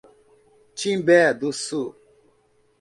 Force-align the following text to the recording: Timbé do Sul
Timbé 0.77 1.19
do 1.39 1.49
Sul 1.63 1.87